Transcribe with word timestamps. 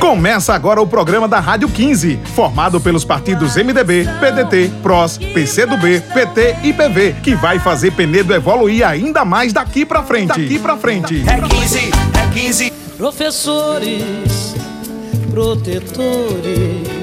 Começa 0.00 0.54
agora 0.54 0.80
o 0.80 0.86
programa 0.86 1.26
da 1.26 1.40
Rádio 1.40 1.68
15, 1.68 2.20
formado 2.34 2.80
pelos 2.80 3.04
partidos 3.04 3.56
MDB, 3.56 4.06
PDT, 4.20 4.70
PROS, 4.82 5.18
PCdoB, 5.18 6.00
PT 6.12 6.56
e 6.62 6.72
PV, 6.72 7.16
que 7.22 7.34
vai 7.34 7.58
fazer 7.58 7.90
Penedo 7.92 8.34
evoluir 8.34 8.86
ainda 8.86 9.24
mais 9.24 9.52
daqui 9.52 9.86
pra 9.86 10.02
frente. 10.02 10.28
Daqui 10.28 10.58
pra 10.58 10.76
frente. 10.76 11.24
É 11.26 11.40
15, 11.40 11.78
é 11.78 12.32
15. 12.32 12.72
Professores, 12.96 14.54
protetores 15.30 16.96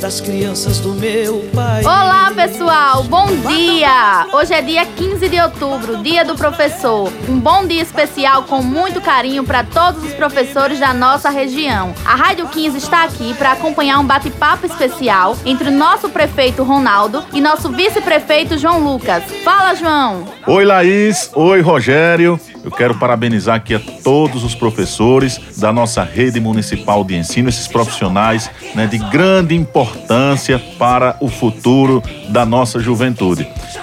das 0.00 0.20
crianças 0.20 0.78
do 0.78 0.94
meu 0.94 1.44
pai. 1.54 1.82
Olá, 1.82 2.32
pessoal, 2.34 3.04
bom 3.04 3.21
dia! 3.36 4.26
Hoje 4.32 4.52
é 4.52 4.60
dia 4.60 4.84
15 4.84 5.28
de 5.28 5.40
outubro, 5.40 6.02
dia 6.02 6.24
do 6.24 6.34
professor. 6.34 7.10
Um 7.28 7.38
bom 7.38 7.66
dia 7.66 7.82
especial 7.82 8.42
com 8.44 8.62
muito 8.62 9.00
carinho 9.00 9.44
para 9.44 9.64
todos 9.64 10.04
os 10.04 10.12
professores 10.12 10.78
da 10.78 10.92
nossa 10.92 11.30
região. 11.30 11.94
A 12.04 12.14
Rádio 12.14 12.46
15 12.48 12.76
está 12.76 13.04
aqui 13.04 13.32
para 13.34 13.52
acompanhar 13.52 13.98
um 13.98 14.04
bate-papo 14.04 14.66
especial 14.66 15.36
entre 15.44 15.68
o 15.68 15.72
nosso 15.72 16.10
prefeito 16.10 16.62
Ronaldo 16.62 17.24
e 17.32 17.40
nosso 17.40 17.70
vice-prefeito 17.70 18.58
João 18.58 18.80
Lucas. 18.80 19.24
Fala, 19.42 19.74
João! 19.74 20.24
Oi, 20.46 20.64
Laís. 20.64 21.30
Oi, 21.34 21.60
Rogério. 21.60 22.38
Eu 22.64 22.70
quero 22.70 22.94
parabenizar 22.96 23.56
aqui 23.56 23.74
a 23.74 23.80
todos 24.04 24.44
os 24.44 24.54
professores 24.54 25.40
da 25.58 25.72
nossa 25.72 26.04
rede 26.04 26.38
municipal 26.38 27.02
de 27.02 27.16
ensino, 27.16 27.48
esses 27.48 27.66
profissionais 27.66 28.48
né, 28.74 28.86
de 28.86 28.98
grande 28.98 29.54
importância 29.54 30.60
para 30.78 31.16
o 31.20 31.28
futuro 31.28 32.00
da 32.28 32.46
nossa 32.46 32.78
juventude. 32.78 33.21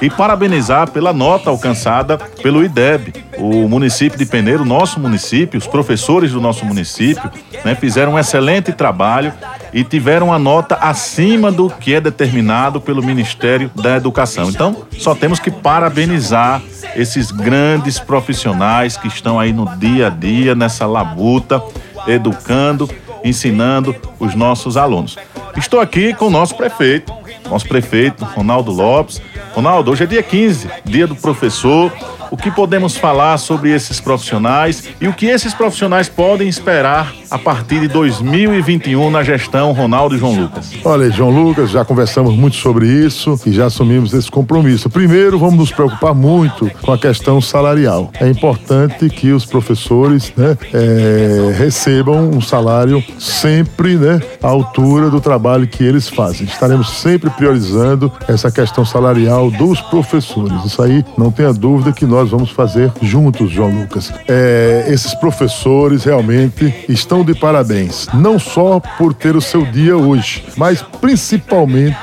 E 0.02 0.10
parabenizar 0.10 0.90
pela 0.92 1.14
nota 1.14 1.50
alcançada 1.50 2.18
pelo 2.18 2.64
IDEB. 2.64 3.14
O 3.38 3.68
município 3.68 4.18
de 4.18 4.26
Peneiro, 4.26 4.66
nosso 4.66 5.00
município, 5.00 5.58
os 5.58 5.68
professores 5.68 6.32
do 6.32 6.42
nosso 6.42 6.66
município, 6.66 7.30
né, 7.64 7.76
fizeram 7.76 8.14
um 8.14 8.20
excelente 8.20 8.72
trabalho 8.73 9.34
e 9.73 9.84
tiveram 9.84 10.34
a 10.34 10.40
nota 10.40 10.76
acima 10.76 11.52
do 11.52 11.70
que 11.70 11.94
é 11.94 12.02
determinado 12.02 12.81
pelo 12.81 13.04
Ministério 13.04 13.72
da 13.76 13.96
Educação. 13.96 14.50
Então, 14.50 14.84
só 14.98 15.16
temos 15.16 15.40
que 15.40 15.52
parabenizar 15.52 16.62
esses 16.96 17.31
grandes 17.31 18.00
profissionais 18.00 18.98
que 18.98 19.08
estão 19.08 19.40
aí 19.40 19.53
no 19.53 19.66
dia 19.78 20.08
a 20.08 20.09
dia, 20.09 20.56
nessa 20.56 20.86
labuta, 20.86 21.62
educando, 22.08 22.90
ensinando 23.24 23.96
os 24.20 24.34
nossos 24.36 24.78
alunos. 24.78 25.18
Estou 25.56 25.80
aqui 25.80 26.14
com 26.14 26.28
o 26.28 26.30
nosso 26.30 26.56
prefeito, 26.56 27.14
nosso 27.50 27.67
prefeito 27.67 28.23
Ronaldo 28.23 28.72
Lopes. 28.72 29.22
Ronaldo, 29.53 29.92
hoje 29.92 30.03
é 30.03 30.08
dia 30.08 30.23
15, 30.23 30.69
dia 30.86 31.08
do 31.08 31.16
professor 31.16 31.91
o 32.31 32.38
que 32.38 32.52
podemos 32.52 32.97
falar 32.97 33.38
sobre 33.38 33.72
esses 33.72 33.99
profissionais 33.99 34.89
e 34.99 35.08
o 35.08 35.13
que 35.13 35.25
esses 35.25 35.53
profissionais 35.53 36.09
podem 36.09 36.47
esperar 36.47 37.13
a 37.30 37.38
partir 37.38 37.81
de 37.81 37.88
2021 37.88 39.09
na 39.09 39.23
gestão 39.23 39.72
Ronaldo 39.72 40.16
e 40.16 40.19
João 40.19 40.33
Lucas. 40.33 40.72
Olha, 40.83 41.09
João 41.11 41.30
Lucas, 41.30 41.69
já 41.69 41.85
conversamos 41.85 42.35
muito 42.35 42.55
sobre 42.55 42.88
isso 42.88 43.39
e 43.45 43.52
já 43.52 43.66
assumimos 43.67 44.13
esse 44.13 44.30
compromisso. 44.30 44.89
Primeiro, 44.89 45.38
vamos 45.38 45.59
nos 45.59 45.72
preocupar 45.72 46.13
muito 46.13 46.69
com 46.81 46.91
a 46.91 46.97
questão 46.97 47.39
salarial. 47.39 48.11
É 48.19 48.27
importante 48.27 49.09
que 49.09 49.31
os 49.31 49.45
professores 49.45 50.33
né, 50.35 50.57
é, 50.73 51.53
recebam 51.57 52.30
um 52.30 52.41
salário 52.41 53.03
sempre 53.19 53.95
né, 53.95 54.19
à 54.41 54.47
altura 54.47 55.09
do 55.09 55.22
trabalho 55.22 55.67
que 55.67 55.83
eles 55.83 56.07
fazem. 56.07 56.47
Estaremos 56.47 56.89
sempre 56.89 57.30
priorizando 57.30 58.11
essa 58.27 58.52
questão 58.52 58.83
salarial 58.83 59.52
dos 59.52 59.80
professores. 59.81 60.66
Isso 60.66 60.81
aí, 60.81 61.05
não 61.17 61.31
tenha 61.31 61.53
dúvida 61.53 61.91
que 61.91 62.05
nós 62.05 62.19
nós 62.20 62.31
vamos 62.31 62.52
fazer 62.52 62.92
juntos, 63.02 63.50
João 63.50 63.70
Lucas. 63.70 64.12
É, 64.28 64.86
esses 64.89 65.14
professores 65.14 66.03
realmente 66.03 66.73
estão 66.89 67.23
de 67.23 67.34
parabéns, 67.34 68.09
não 68.14 68.38
só 68.38 68.81
por 68.98 69.14
ter 69.14 69.38
o 69.38 69.42
seu 69.42 69.66
dia 69.66 69.95
hoje, 69.95 70.44
mas 70.58 70.81
principalmente 70.81 71.97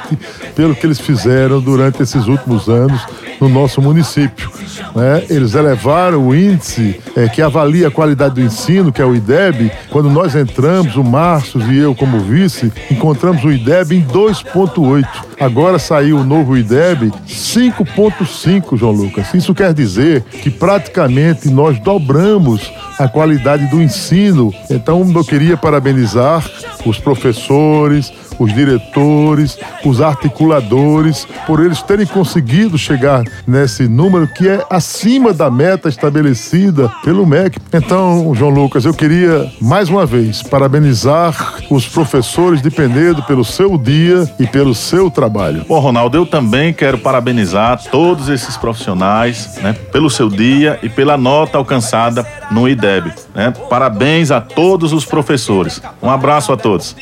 pelo 0.55 0.75
que 0.75 0.87
eles 0.87 0.99
fizeram 0.99 1.61
durante 1.61 2.03
esses 2.03 2.27
últimos 2.29 2.67
anos 2.67 3.05
no 3.39 3.49
nosso 3.51 3.83
município. 3.83 4.51
Né? 4.95 5.25
Eles 5.29 5.55
elevaram 5.55 6.27
o 6.27 6.35
índice 6.35 6.99
é, 7.15 7.29
que 7.29 7.43
avalia 7.43 7.89
a 7.89 7.91
qualidade 7.91 8.37
do 8.37 8.41
ensino, 8.41 8.91
que 8.91 9.03
é 9.03 9.05
o 9.05 9.15
IDEB. 9.15 9.71
Quando 9.91 10.09
nós 10.09 10.35
entramos, 10.35 10.97
o 10.97 11.05
Márcio 11.05 11.61
e 11.71 11.79
eu 11.79 11.95
como 11.95 12.21
vice, 12.21 12.73
encontramos 12.91 13.45
o 13.45 13.53
IDEB 13.53 13.97
em 13.97 14.03
2,8. 14.03 15.07
Agora 15.39 15.79
saiu 15.79 16.19
o 16.19 16.25
novo 16.25 16.57
IDEB 16.57 17.13
5,5, 17.29 18.77
João 18.77 18.93
Lucas. 18.93 19.35
Isso 19.35 19.55
quer 19.55 19.75
dizer 19.75 20.23
que 20.23 20.51
praticamente 20.51 21.51
nós 21.51 21.79
dobramos 21.79 22.73
a 22.99 23.07
qualidade 23.07 23.67
do 23.67 23.83
ensino. 23.83 24.53
Então, 24.71 25.11
eu 25.15 25.25
queria 25.25 25.57
parabenizar 25.57 26.43
os 26.87 26.99
professores, 26.99 28.13
os 28.39 28.53
diretores, 28.53 29.59
os 29.85 30.01
articuladores, 30.01 31.27
por 31.47 31.65
eles 31.65 31.83
terem 31.83 32.07
conseguido 32.07 32.79
chegar 32.79 33.23
nesse 33.47 33.89
número 33.89 34.29
que 34.29 34.49
é 34.49 34.65
acima 34.71 35.33
da 35.33 35.51
meta 35.51 35.89
estabelecida 35.89 36.89
pelo 37.03 37.27
MEC. 37.27 37.59
Então, 37.73 38.35
João 38.35 38.51
Lucas, 38.51 38.85
eu 38.85 38.95
queria 38.95 39.51
mais 39.61 39.89
uma 39.89 40.07
vez 40.07 40.43
parabenizar 40.43 41.55
os 41.71 41.87
professores 41.87 42.63
de 42.63 42.71
Penedo 42.71 43.23
pelo 43.23 43.45
seu 43.45 43.79
dia 43.79 44.31
e 44.39 44.47
pelo 44.47 44.75
seu 44.75 45.11
trabalho. 45.11 45.65
Bom, 45.69 45.79
Ronaldo, 45.79 46.17
eu 46.17 46.27
também 46.27 46.73
quero 46.73 46.99
parabenizar 46.99 47.83
todos 47.91 48.29
esses 48.29 48.57
profissionais 48.57 49.57
né, 49.63 49.73
pelo 49.93 50.11
seu 50.11 50.29
dia 50.29 50.79
e 50.83 50.89
pela 50.89 51.17
nota 51.17 51.59
alcançada 51.59 52.27
no 52.51 52.69
IDEB. 52.69 53.13
Né? 53.35 53.53
Parabéns 53.69 54.31
a 54.31 54.41
todos 54.41 54.93
os 54.93 55.05
professores. 55.05 55.81
Um 56.03 56.11
abraço 56.11 56.53
a 56.53 56.57
todos. 56.57 56.95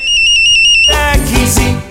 É 1.24 1.26
15. 1.26 1.84